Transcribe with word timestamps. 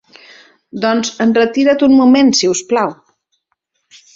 Doncs 0.85 1.11
enretira't 1.27 1.85
un 1.89 1.95
moment, 1.99 2.33
sisplau. 2.41 2.99